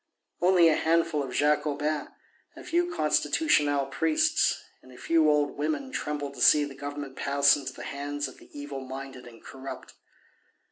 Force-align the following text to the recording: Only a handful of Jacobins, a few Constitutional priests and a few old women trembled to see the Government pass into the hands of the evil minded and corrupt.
Only 0.41 0.67
a 0.67 0.73
handful 0.75 1.21
of 1.21 1.31
Jacobins, 1.31 2.09
a 2.55 2.63
few 2.63 2.91
Constitutional 2.91 3.85
priests 3.85 4.63
and 4.81 4.91
a 4.91 4.97
few 4.97 5.29
old 5.29 5.59
women 5.59 5.91
trembled 5.91 6.33
to 6.33 6.41
see 6.41 6.63
the 6.63 6.73
Government 6.73 7.15
pass 7.15 7.55
into 7.55 7.73
the 7.73 7.83
hands 7.83 8.27
of 8.27 8.39
the 8.39 8.49
evil 8.51 8.79
minded 8.79 9.27
and 9.27 9.43
corrupt. 9.43 9.93